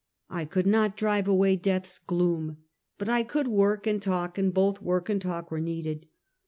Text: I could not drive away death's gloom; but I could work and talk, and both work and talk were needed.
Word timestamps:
I 0.31 0.45
could 0.45 0.65
not 0.65 0.97
drive 0.97 1.27
away 1.27 1.55
death's 1.55 1.99
gloom; 1.99 2.57
but 2.97 3.07
I 3.07 3.21
could 3.21 3.47
work 3.47 3.85
and 3.85 4.01
talk, 4.01 4.39
and 4.39 4.51
both 4.51 4.81
work 4.81 5.09
and 5.09 5.21
talk 5.21 5.51
were 5.51 5.59
needed. 5.61 6.07